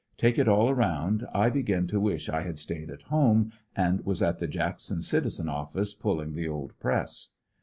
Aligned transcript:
Take 0.17 0.39
it 0.39 0.47
all 0.47 0.67
around 0.71 1.25
I 1.31 1.51
begin 1.51 1.85
to 1.89 1.99
wish 1.99 2.27
I 2.27 2.41
had 2.41 2.57
stayed 2.57 2.89
at 2.89 3.03
home 3.03 3.51
and 3.75 4.03
was 4.03 4.23
at 4.23 4.39
the 4.39 4.47
Jackson 4.47 5.03
Citizen 5.03 5.47
office 5.47 5.93
pulling 5.93 6.33
the 6.33 6.47
old 6.47 6.73
press. 6.79 7.33